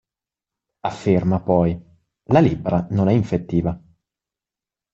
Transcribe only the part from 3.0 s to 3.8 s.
è infettiva.